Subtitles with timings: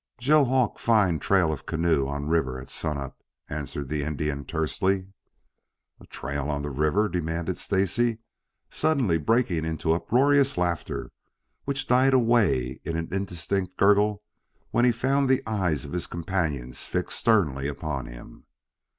[0.17, 5.05] "Joe Hawk find trail of canoe on river at sun up," answered the Indian tersely.
[5.99, 8.17] "A trail on the river?" demanded Stacy,
[8.67, 11.11] suddenly breaking into uproarious laughter,
[11.65, 14.23] which died away in an indistinct gurgle
[14.71, 18.45] when he found the eyes of his companions fixed sternly upon him.